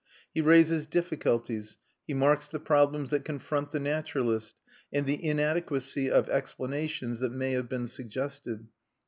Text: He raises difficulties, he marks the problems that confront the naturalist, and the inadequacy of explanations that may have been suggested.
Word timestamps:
He 0.33 0.41
raises 0.41 0.87
difficulties, 0.87 1.77
he 2.07 2.15
marks 2.15 2.47
the 2.47 2.59
problems 2.59 3.11
that 3.11 3.23
confront 3.23 3.69
the 3.69 3.79
naturalist, 3.79 4.55
and 4.91 5.05
the 5.05 5.23
inadequacy 5.23 6.09
of 6.09 6.27
explanations 6.27 7.19
that 7.19 7.31
may 7.31 7.51
have 7.51 7.69
been 7.69 7.85
suggested. 7.85 8.65